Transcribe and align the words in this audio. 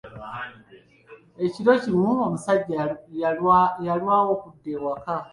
Ekiro 1.45 1.73
kimu, 1.81 2.11
omusajja 2.25 2.81
yalwawo 3.89 4.27
okudda 4.35 4.69
ewaka. 4.75 5.15